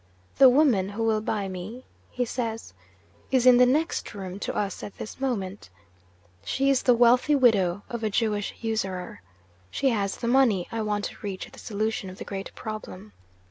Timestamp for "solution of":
11.59-12.17